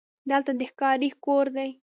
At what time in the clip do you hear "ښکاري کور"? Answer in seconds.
0.71-1.45